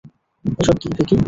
এসব 0.61 0.75
কী, 0.81 0.87
ভিকি? 0.91 1.15